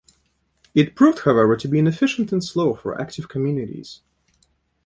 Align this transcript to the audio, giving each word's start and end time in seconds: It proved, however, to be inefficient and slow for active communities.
It 0.73 0.95
proved, 0.95 1.19
however, 1.19 1.55
to 1.55 1.67
be 1.67 1.77
inefficient 1.77 2.31
and 2.31 2.43
slow 2.43 2.73
for 2.73 2.99
active 2.99 3.29
communities. 3.29 4.01